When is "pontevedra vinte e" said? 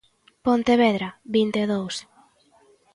0.45-1.67